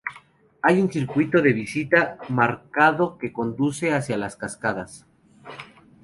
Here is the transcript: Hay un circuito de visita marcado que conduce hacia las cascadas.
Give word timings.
Hay 0.63 0.81
un 0.81 0.91
circuito 0.91 1.43
de 1.43 1.53
visita 1.53 2.17
marcado 2.29 3.19
que 3.19 3.31
conduce 3.31 3.93
hacia 3.93 4.17
las 4.17 4.35
cascadas. 4.35 5.05